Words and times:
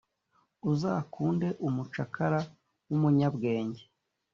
Uzakunde 0.71 1.47
umucakara 1.67 2.39
w’umunyabwenge 2.87 3.83